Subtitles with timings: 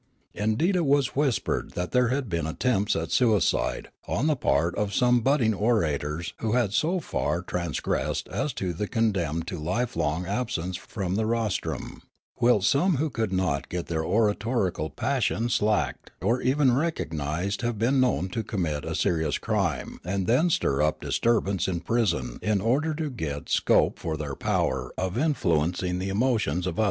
[0.33, 4.95] Indeed it was whispered that there had been attempts at suicide on the part of
[4.95, 10.25] some budding orators who had so far trans gressed as to be condemned to lifelong
[10.25, 12.01] absence from the rostrum;
[12.39, 17.99] whilst some who could not get their oratorical passions slaked or even recognised have been
[18.01, 22.59] known to commit a serious crime and then stir up dis turbance in prison in
[22.59, 26.79] order to get scope for their power of influencing the emotions of others.